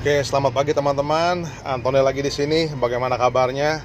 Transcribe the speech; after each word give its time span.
Oke, 0.00 0.24
selamat 0.24 0.56
pagi 0.56 0.72
teman-teman. 0.72 1.44
Antoni 1.60 2.00
lagi 2.00 2.24
di 2.24 2.32
sini. 2.32 2.72
Bagaimana 2.72 3.20
kabarnya? 3.20 3.84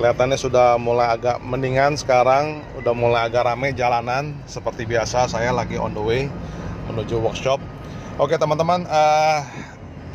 Kelihatannya 0.00 0.40
sudah 0.40 0.80
mulai 0.80 1.12
agak 1.12 1.44
mendingan 1.44 1.92
sekarang, 2.00 2.64
udah 2.80 2.96
mulai 2.96 3.28
agak 3.28 3.44
rame 3.44 3.76
jalanan. 3.76 4.32
Seperti 4.48 4.88
biasa, 4.88 5.28
saya 5.28 5.52
lagi 5.52 5.76
on 5.76 5.92
the 5.92 6.00
way 6.00 6.32
menuju 6.88 7.20
workshop. 7.20 7.60
Oke, 8.16 8.40
teman-teman, 8.40 8.88
uh, 8.88 9.44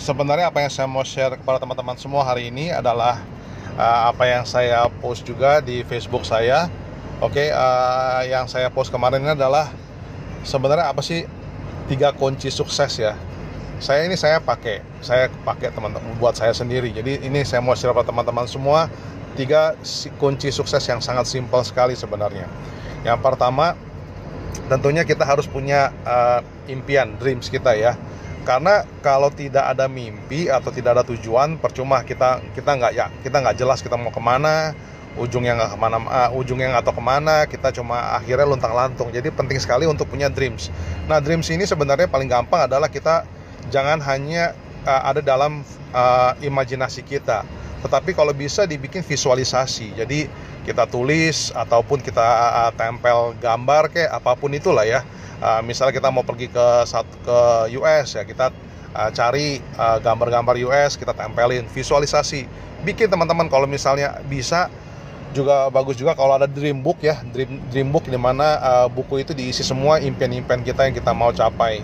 sebenarnya 0.02 0.50
apa 0.50 0.66
yang 0.66 0.74
saya 0.74 0.90
mau 0.90 1.06
share 1.06 1.38
kepada 1.38 1.62
teman-teman 1.62 2.02
semua 2.02 2.26
hari 2.26 2.50
ini 2.50 2.74
adalah 2.74 3.22
uh, 3.78 4.10
apa 4.10 4.26
yang 4.26 4.42
saya 4.42 4.90
post 5.06 5.22
juga 5.22 5.62
di 5.62 5.86
Facebook 5.86 6.26
saya. 6.26 6.66
Oke, 7.22 7.54
uh, 7.54 8.26
yang 8.26 8.50
saya 8.50 8.74
post 8.74 8.90
kemarin 8.90 9.22
ini 9.22 9.38
adalah 9.38 9.70
sebenarnya 10.42 10.90
apa 10.90 11.06
sih 11.06 11.30
tiga 11.86 12.10
kunci 12.10 12.50
sukses 12.50 12.98
ya 12.98 13.14
saya 13.82 14.06
ini 14.06 14.14
saya 14.14 14.38
pakai 14.38 14.86
saya 15.02 15.26
pakai 15.42 15.74
teman-teman 15.74 16.14
buat 16.22 16.38
saya 16.38 16.54
sendiri. 16.54 16.94
Jadi 16.94 17.26
ini 17.26 17.42
saya 17.42 17.66
mau 17.66 17.74
share 17.74 17.92
kepada 17.92 18.14
teman-teman 18.14 18.46
semua 18.46 18.86
tiga 19.34 19.74
kunci 20.22 20.54
sukses 20.54 20.86
yang 20.86 21.02
sangat 21.02 21.26
simpel 21.26 21.66
sekali 21.66 21.98
sebenarnya. 21.98 22.46
Yang 23.02 23.20
pertama 23.26 23.74
tentunya 24.70 25.02
kita 25.02 25.26
harus 25.26 25.50
punya 25.50 25.90
uh, 26.06 26.46
impian 26.70 27.18
dreams 27.18 27.50
kita 27.50 27.74
ya. 27.74 27.98
Karena 28.46 28.86
kalau 29.02 29.34
tidak 29.34 29.66
ada 29.66 29.90
mimpi 29.90 30.50
atau 30.50 30.70
tidak 30.70 31.02
ada 31.02 31.04
tujuan 31.10 31.58
percuma 31.58 32.06
kita 32.06 32.42
kita 32.54 32.78
nggak 32.78 32.94
ya 32.94 33.10
kita 33.26 33.38
nggak 33.42 33.58
jelas 33.58 33.82
kita 33.82 33.98
mau 33.98 34.14
ke 34.14 34.22
mana 34.22 34.78
ujungnya 35.18 35.58
nggak 35.58 35.72
ke 35.74 35.78
mana 35.78 35.98
uh, 36.06 36.30
ujungnya 36.38 36.74
nggak 36.78 36.86
tahu 36.86 37.02
ke 37.02 37.04
mana 37.06 37.36
kita 37.50 37.70
cuma 37.74 38.18
akhirnya 38.18 38.46
luntang 38.46 38.74
lantung 38.74 39.10
jadi 39.10 39.34
penting 39.34 39.58
sekali 39.58 39.90
untuk 39.90 40.06
punya 40.06 40.30
dreams. 40.30 40.70
Nah 41.10 41.18
dreams 41.18 41.50
ini 41.50 41.66
sebenarnya 41.66 42.06
paling 42.06 42.30
gampang 42.30 42.70
adalah 42.70 42.90
kita 42.90 43.41
jangan 43.70 44.02
hanya 44.02 44.58
uh, 44.86 45.02
ada 45.14 45.22
dalam 45.22 45.62
uh, 45.94 46.34
imajinasi 46.42 47.06
kita. 47.06 47.46
Tetapi 47.82 48.14
kalau 48.14 48.34
bisa 48.34 48.66
dibikin 48.66 49.02
visualisasi. 49.02 49.98
Jadi 49.98 50.30
kita 50.62 50.86
tulis 50.86 51.50
ataupun 51.54 52.02
kita 52.02 52.22
uh, 52.22 52.72
tempel 52.78 53.34
gambar 53.42 53.90
kayak 53.90 54.12
apa 54.14 54.38
pun 54.38 54.54
itulah 54.54 54.86
ya. 54.86 55.02
Uh, 55.42 55.62
misalnya 55.66 55.98
kita 55.98 56.14
mau 56.14 56.22
pergi 56.22 56.54
ke 56.54 56.68
ke 57.26 57.40
US 57.82 58.14
ya 58.14 58.22
kita 58.22 58.54
uh, 58.94 59.10
cari 59.10 59.58
gambar-gambar 59.78 60.56
uh, 60.62 60.66
US 60.70 60.98
kita 60.98 61.18
tempelin. 61.18 61.66
Visualisasi. 61.66 62.46
Bikin 62.82 63.10
teman-teman 63.10 63.50
kalau 63.50 63.66
misalnya 63.66 64.22
bisa 64.26 64.70
juga 65.32 65.72
bagus 65.72 65.96
juga 65.96 66.14
kalau 66.14 66.38
ada 66.38 66.46
dream 66.46 66.86
book 66.86 67.02
ya. 67.02 67.18
Dream 67.34 67.58
dream 67.74 67.90
book 67.90 68.06
di 68.06 68.20
mana 68.22 68.62
uh, 68.62 68.88
buku 68.94 69.26
itu 69.26 69.34
diisi 69.34 69.66
semua 69.66 69.98
impian-impian 69.98 70.62
kita 70.62 70.86
yang 70.86 70.94
kita 70.94 71.10
mau 71.18 71.34
capai 71.34 71.82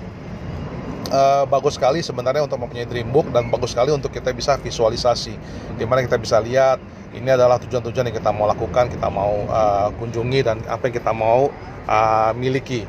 uh, 1.12 1.44
bagus 1.48 1.76
sekali 1.76 2.04
sebenarnya 2.04 2.46
untuk 2.46 2.60
mempunyai 2.60 2.88
dream 2.88 3.10
book 3.12 3.28
dan 3.32 3.48
bagus 3.52 3.74
sekali 3.76 3.92
untuk 3.92 4.12
kita 4.12 4.32
bisa 4.36 4.56
visualisasi. 4.60 5.36
Di 5.76 5.84
mana 5.88 6.04
kita 6.04 6.20
bisa 6.20 6.40
lihat 6.40 6.80
ini 7.16 7.30
adalah 7.32 7.58
tujuan-tujuan 7.60 8.12
yang 8.12 8.18
kita 8.18 8.32
mau 8.32 8.46
lakukan 8.48 8.92
kita 8.92 9.08
mau 9.10 9.48
uh, 9.48 9.90
kunjungi 9.98 10.40
dan 10.44 10.58
apa 10.68 10.88
yang 10.92 10.96
kita 11.00 11.12
mau 11.12 11.50
uh, 11.88 12.32
miliki. 12.36 12.84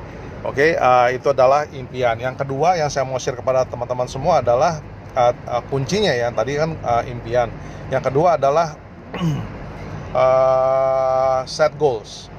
Oke 0.47 0.71
okay, 0.75 0.79
uh, 0.79 1.11
itu 1.11 1.31
adalah 1.35 1.67
impian. 1.75 2.15
Yang 2.19 2.47
kedua 2.47 2.79
yang 2.79 2.91
saya 2.91 3.03
mau 3.03 3.19
share 3.19 3.35
kepada 3.35 3.67
teman-teman 3.67 4.07
semua 4.07 4.39
adalah 4.39 4.79
uh, 5.19 5.35
uh, 5.51 5.63
kuncinya 5.67 6.15
ya 6.15 6.31
tadi 6.31 6.55
kan 6.59 6.79
uh, 6.83 7.03
impian. 7.07 7.51
Yang 7.91 8.13
kedua 8.13 8.39
adalah 8.39 8.79
uh, 10.15 11.43
set 11.55 11.75
goals. 11.75 12.31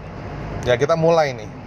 Ya 0.67 0.75
kita 0.75 0.95
mulai 0.99 1.35
nih 1.35 1.58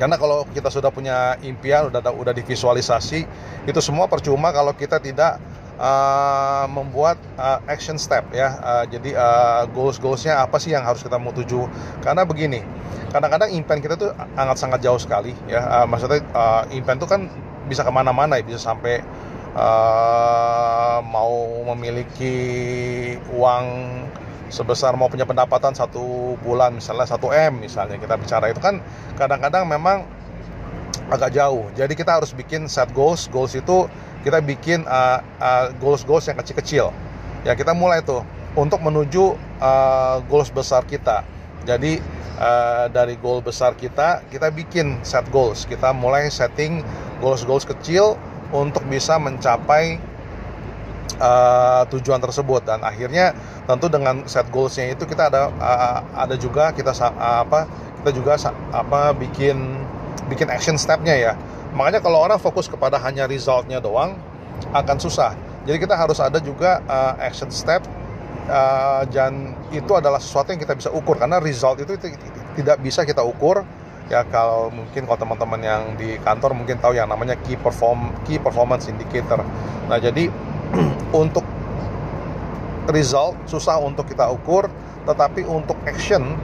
karena 0.00 0.16
kalau 0.16 0.48
kita 0.48 0.72
sudah 0.72 0.88
punya 0.88 1.36
impian 1.44 1.92
udah 1.92 2.00
udah 2.00 2.32
divisualisasi 2.32 3.20
itu 3.68 3.80
semua 3.84 4.08
percuma 4.08 4.48
kalau 4.48 4.72
kita 4.72 4.96
tidak 4.96 5.36
uh, 5.76 6.64
membuat 6.72 7.20
uh, 7.36 7.60
action 7.68 8.00
step 8.00 8.24
ya. 8.32 8.56
Uh, 8.64 8.84
jadi 8.88 9.12
uh, 9.12 9.62
goals 9.76 10.00
goalsnya 10.00 10.40
apa 10.40 10.56
sih 10.56 10.72
yang 10.72 10.88
harus 10.88 11.04
kita 11.04 11.20
mau 11.20 11.36
tuju? 11.36 11.68
Karena 12.00 12.24
begini 12.24 12.64
kadang-kadang 13.10 13.50
impian 13.50 13.82
kita 13.82 13.98
tuh 13.98 14.14
sangat 14.16 14.56
sangat 14.56 14.80
jauh 14.80 15.00
sekali 15.00 15.36
ya. 15.44 15.84
Uh, 15.84 15.86
maksudnya 15.88 16.24
uh, 16.32 16.64
impian 16.72 16.96
itu 16.96 17.04
kan 17.04 17.28
bisa 17.68 17.84
ke 17.84 17.92
mana-mana 17.92 18.40
ya. 18.40 18.44
Bisa 18.48 18.72
sampai 18.72 19.04
uh, 19.52 21.04
mau 21.04 21.64
memiliki 21.76 22.36
uang 23.36 23.64
sebesar 24.50 24.98
mau 24.98 25.06
punya 25.06 25.24
pendapatan 25.24 25.72
satu 25.72 26.34
bulan 26.42 26.76
misalnya 26.76 27.06
satu 27.06 27.30
m 27.30 27.62
misalnya 27.62 27.96
kita 27.96 28.18
bicara. 28.18 28.50
Itu 28.50 28.60
kan 28.60 28.82
kadang-kadang 29.16 29.64
memang 29.66 30.04
agak 31.10 31.34
jauh. 31.34 31.66
Jadi 31.74 31.98
kita 31.98 32.22
harus 32.22 32.30
bikin 32.30 32.70
set 32.70 32.90
goals. 32.94 33.26
Goals 33.30 33.58
itu 33.58 33.90
kita 34.22 34.38
bikin 34.44 34.86
uh, 34.86 35.18
uh, 35.42 35.74
goals 35.82 36.06
goals 36.06 36.28
yang 36.30 36.38
kecil-kecil. 36.38 36.94
Ya 37.42 37.56
kita 37.58 37.74
mulai 37.74 38.04
tuh 38.04 38.22
untuk 38.54 38.78
menuju 38.82 39.34
uh, 39.58 40.22
goals 40.30 40.50
besar 40.54 40.86
kita. 40.86 41.26
Jadi 41.66 41.98
uh, 42.38 42.86
dari 42.88 43.18
goal 43.18 43.42
besar 43.42 43.74
kita 43.74 44.22
kita 44.30 44.54
bikin 44.54 45.02
set 45.02 45.26
goals. 45.34 45.66
Kita 45.66 45.90
mulai 45.90 46.30
setting 46.30 46.86
goals 47.18 47.42
goals 47.42 47.66
kecil 47.66 48.14
untuk 48.54 48.86
bisa 48.86 49.18
mencapai 49.18 49.98
uh, 51.18 51.82
tujuan 51.90 52.22
tersebut. 52.22 52.62
Dan 52.66 52.86
akhirnya 52.86 53.34
tentu 53.70 53.86
dengan 53.86 54.26
set 54.26 54.50
goalsnya 54.50 54.98
itu 54.98 55.06
kita 55.06 55.30
ada 55.30 55.54
ada 56.14 56.34
juga 56.34 56.74
kita 56.74 56.90
apa 57.14 57.70
kita 58.02 58.10
juga 58.16 58.34
apa 58.74 59.14
bikin 59.14 59.86
bikin 60.30 60.50
action 60.50 60.74
stepnya 60.78 61.14
ya. 61.14 61.32
Makanya 61.74 62.02
kalau 62.02 62.18
orang 62.22 62.38
fokus 62.38 62.66
kepada 62.66 62.98
hanya 62.98 63.30
resultnya 63.30 63.78
doang 63.78 64.18
akan 64.74 64.96
susah. 64.98 65.34
Jadi 65.66 65.86
kita 65.86 65.94
harus 65.94 66.18
ada 66.18 66.40
juga 66.42 66.82
action 67.20 67.52
step 67.52 67.84
uh, 68.48 69.06
dan 69.10 69.54
itu 69.70 69.92
adalah 69.94 70.18
sesuatu 70.18 70.50
yang 70.50 70.60
kita 70.62 70.74
bisa 70.74 70.90
ukur. 70.90 71.18
Karena 71.18 71.38
result 71.38 71.82
itu 71.82 71.94
tidak 72.58 72.76
bisa 72.82 73.06
kita 73.06 73.22
ukur. 73.22 73.62
Ya 74.10 74.26
kalau 74.26 74.74
mungkin 74.74 75.06
kalau 75.06 75.18
teman-teman 75.22 75.60
yang 75.62 75.82
di 75.94 76.18
kantor 76.26 76.58
mungkin 76.58 76.82
tahu 76.82 76.98
yang 76.98 77.06
namanya 77.06 77.38
key 77.46 77.54
perform 77.54 78.10
key 78.26 78.42
performance 78.42 78.90
indicator. 78.90 79.38
Nah 79.86 79.98
jadi 80.02 80.26
untuk 81.22 81.46
result 82.88 83.36
susah 83.44 83.76
untuk 83.76 84.08
kita 84.08 84.30
ukur, 84.32 84.72
tetapi 85.04 85.44
untuk 85.44 85.76
action 85.84 86.38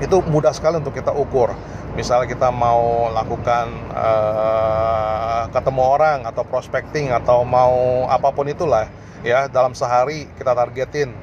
itu 0.00 0.16
mudah 0.26 0.50
sekali 0.56 0.80
untuk 0.80 0.96
kita 0.96 1.12
ukur. 1.12 1.52
Misalnya 1.94 2.26
kita 2.26 2.50
mau 2.50 3.06
lakukan 3.14 3.70
uh, 3.94 5.46
ketemu 5.54 5.82
orang 5.84 6.18
atau 6.26 6.42
prospecting 6.42 7.14
atau 7.14 7.46
mau 7.46 8.06
apa 8.10 8.34
pun 8.34 8.50
itulah 8.50 8.90
ya 9.22 9.46
dalam 9.46 9.78
sehari 9.78 10.26
kita 10.34 10.58
targetin 10.58 11.14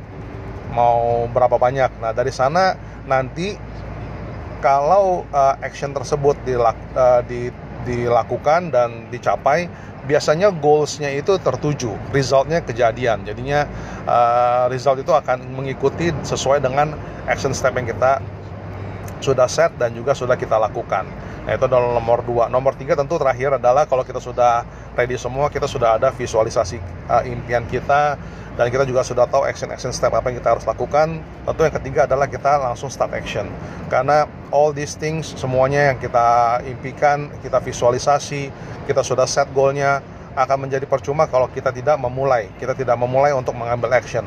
mau 0.71 1.27
berapa 1.27 1.59
banyak. 1.59 1.91
Nah 1.99 2.15
dari 2.15 2.31
sana 2.31 2.79
nanti 3.03 3.59
kalau 4.63 5.27
uh, 5.33 5.59
action 5.59 5.91
tersebut 5.91 6.37
dilak, 6.47 6.77
uh, 6.95 7.19
di, 7.25 7.51
dilakukan 7.85 8.73
dan 8.73 9.09
dicapai 9.09 9.69
biasanya 10.05 10.49
goalsnya 10.49 11.13
itu 11.13 11.37
tertuju, 11.37 11.93
resultnya 12.09 12.61
kejadian. 12.65 13.21
Jadinya 13.21 13.69
uh, 14.09 14.65
result 14.73 15.01
itu 15.01 15.13
akan 15.13 15.45
mengikuti 15.53 16.09
sesuai 16.25 16.61
dengan 16.65 16.97
action 17.29 17.53
step 17.53 17.77
yang 17.77 17.85
kita 17.85 18.17
sudah 19.21 19.45
set 19.45 19.71
dan 19.77 19.93
juga 19.93 20.17
sudah 20.17 20.35
kita 20.35 20.57
lakukan. 20.57 21.05
Nah 21.45 21.51
itu 21.53 21.63
adalah 21.65 21.95
nomor 21.97 22.25
dua. 22.25 22.49
Nomor 22.49 22.73
tiga 22.75 22.97
tentu 22.97 23.15
terakhir 23.21 23.61
adalah 23.61 23.85
kalau 23.85 24.01
kita 24.01 24.17
sudah 24.17 24.65
ready 24.97 25.15
semua, 25.15 25.47
kita 25.47 25.69
sudah 25.69 26.01
ada 26.01 26.09
visualisasi 26.09 26.81
uh, 27.09 27.23
impian 27.25 27.63
kita 27.69 28.17
dan 28.57 28.67
kita 28.67 28.83
juga 28.83 29.01
sudah 29.01 29.25
tahu 29.29 29.47
action-action 29.47 29.95
step 29.95 30.11
apa 30.11 30.33
yang 30.33 30.43
kita 30.43 30.57
harus 30.57 30.65
lakukan. 30.67 31.21
Tentu 31.47 31.61
yang 31.63 31.75
ketiga 31.77 31.99
adalah 32.09 32.27
kita 32.27 32.61
langsung 32.61 32.89
start 32.91 33.13
action. 33.15 33.47
Karena 33.87 34.27
all 34.51 34.75
these 34.75 34.97
things 34.97 35.29
semuanya 35.39 35.93
yang 35.93 35.97
kita 36.01 36.59
impikan, 36.67 37.31
kita 37.41 37.63
visualisasi, 37.63 38.51
kita 38.85 39.01
sudah 39.01 39.25
set 39.25 39.47
goalnya 39.55 40.03
akan 40.35 40.67
menjadi 40.67 40.87
percuma 40.87 41.27
kalau 41.27 41.47
kita 41.49 41.71
tidak 41.71 41.97
memulai. 41.97 42.51
Kita 42.59 42.75
tidak 42.75 42.95
memulai 42.99 43.31
untuk 43.31 43.55
mengambil 43.55 43.95
action. 43.95 44.23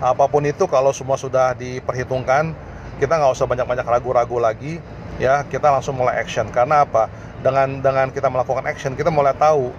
Apa 0.00 0.24
pun 0.32 0.40
itu 0.48 0.64
kalau 0.64 0.96
semua 0.96 1.20
sudah 1.20 1.52
diperhitungkan, 1.52 2.56
kita 3.00 3.16
nggak 3.16 3.32
usah 3.32 3.48
banyak-banyak 3.48 3.86
ragu-ragu 3.88 4.36
lagi 4.36 4.76
ya. 5.16 5.42
Kita 5.48 5.72
langsung 5.72 5.96
mulai 5.96 6.20
action. 6.20 6.52
Karena 6.52 6.84
apa? 6.84 7.08
Dengan 7.40 7.80
dengan 7.80 8.12
kita 8.12 8.28
melakukan 8.28 8.68
action 8.68 8.92
kita 8.92 9.08
mulai 9.08 9.32
tahu 9.32 9.72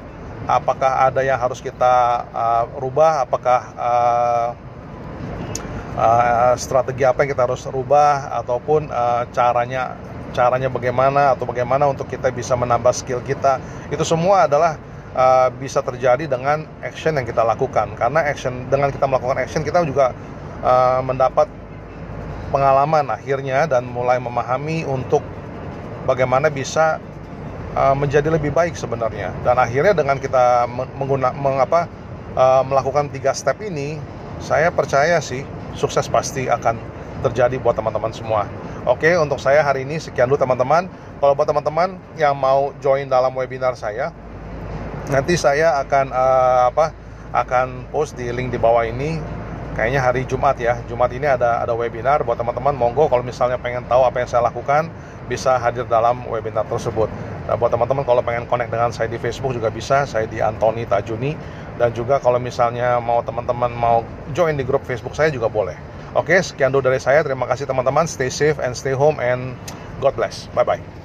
apakah 0.50 1.06
ada 1.06 1.22
yang 1.22 1.38
harus 1.38 1.62
kita 1.62 2.26
uh, 2.34 2.66
rubah 2.82 3.30
apakah 3.30 3.60
uh, 3.78 4.50
uh, 5.98 6.54
strategi 6.58 7.06
apa 7.06 7.22
yang 7.22 7.38
kita 7.38 7.46
harus 7.46 7.62
rubah 7.70 8.34
ataupun 8.42 8.90
uh, 8.90 9.30
caranya 9.30 9.94
caranya 10.32 10.72
bagaimana 10.72 11.36
atau 11.36 11.44
bagaimana 11.44 11.92
untuk 11.92 12.08
kita 12.08 12.32
bisa 12.32 12.56
menambah 12.56 12.96
skill 12.96 13.20
kita. 13.22 13.60
Itu 13.92 14.08
semua 14.08 14.48
adalah 14.48 14.80
uh, 15.12 15.52
bisa 15.52 15.84
terjadi 15.84 16.26
dengan 16.26 16.64
action 16.80 17.20
yang 17.20 17.28
kita 17.28 17.44
lakukan. 17.44 17.94
Karena 18.00 18.24
action 18.26 18.72
dengan 18.72 18.90
kita 18.90 19.06
melakukan 19.06 19.38
action 19.44 19.62
kita 19.62 19.84
juga 19.84 20.16
uh, 20.64 21.04
mendapat 21.04 21.52
pengalaman 22.52 23.08
akhirnya 23.10 23.66
dan 23.66 23.88
mulai 23.88 24.20
memahami 24.20 24.84
untuk 24.86 25.24
bagaimana 26.06 26.52
bisa 26.52 27.00
uh, 27.74 27.96
menjadi 27.96 28.28
lebih 28.30 28.52
baik 28.52 28.76
sebenarnya. 28.76 29.32
Dan 29.42 29.58
akhirnya 29.58 29.96
dengan 29.96 30.20
kita 30.20 30.68
mengguna 31.00 31.32
mengapa 31.34 31.88
uh, 32.36 32.62
melakukan 32.68 33.08
tiga 33.10 33.32
step 33.32 33.58
ini, 33.64 33.98
saya 34.44 34.70
percaya 34.70 35.18
sih 35.24 35.48
sukses 35.74 36.06
pasti 36.12 36.52
akan 36.52 36.78
terjadi 37.24 37.56
buat 37.62 37.80
teman-teman 37.80 38.12
semua. 38.12 38.46
Oke, 38.84 39.14
untuk 39.16 39.38
saya 39.38 39.62
hari 39.62 39.86
ini 39.86 40.02
sekian 40.02 40.28
dulu 40.28 40.42
teman-teman. 40.42 40.90
Kalau 41.22 41.38
buat 41.38 41.46
teman-teman 41.46 42.02
yang 42.18 42.34
mau 42.34 42.74
join 42.82 43.06
dalam 43.06 43.30
webinar 43.38 43.78
saya, 43.78 44.10
nanti 45.08 45.38
saya 45.38 45.78
akan 45.80 46.06
uh, 46.12 46.64
apa? 46.74 46.88
akan 47.32 47.88
post 47.96 48.20
di 48.20 48.28
link 48.28 48.52
di 48.52 48.60
bawah 48.60 48.84
ini 48.84 49.16
kayaknya 49.74 50.02
hari 50.04 50.28
Jumat 50.28 50.56
ya. 50.60 50.80
Jumat 50.86 51.12
ini 51.12 51.28
ada 51.28 51.64
ada 51.64 51.74
webinar 51.76 52.24
buat 52.24 52.38
teman-teman. 52.40 52.76
Monggo 52.76 53.08
kalau 53.08 53.24
misalnya 53.24 53.58
pengen 53.58 53.86
tahu 53.88 54.04
apa 54.04 54.24
yang 54.24 54.30
saya 54.30 54.46
lakukan 54.48 54.92
bisa 55.32 55.56
hadir 55.58 55.88
dalam 55.88 56.28
webinar 56.28 56.68
tersebut. 56.68 57.08
Nah 57.48 57.56
buat 57.58 57.72
teman-teman 57.72 58.04
kalau 58.04 58.22
pengen 58.22 58.46
connect 58.48 58.72
dengan 58.72 58.92
saya 58.92 59.08
di 59.08 59.18
Facebook 59.18 59.56
juga 59.56 59.72
bisa. 59.72 60.04
Saya 60.06 60.28
di 60.28 60.40
Antoni 60.44 60.84
Tajuni. 60.88 61.34
Dan 61.80 61.96
juga 61.98 62.22
kalau 62.22 62.38
misalnya 62.38 63.02
mau 63.02 63.26
teman-teman 63.26 63.72
mau 63.74 64.06
join 64.38 64.54
di 64.54 64.62
grup 64.62 64.86
Facebook 64.86 65.18
saya 65.18 65.34
juga 65.34 65.50
boleh. 65.50 65.76
Oke 66.14 66.36
sekian 66.44 66.70
dulu 66.70 66.92
dari 66.92 67.00
saya. 67.00 67.24
Terima 67.24 67.48
kasih 67.48 67.66
teman-teman. 67.66 68.06
Stay 68.06 68.30
safe 68.30 68.60
and 68.60 68.76
stay 68.76 68.94
home 68.94 69.18
and 69.18 69.56
God 70.04 70.14
bless. 70.14 70.52
Bye 70.54 70.68
bye 70.68 71.01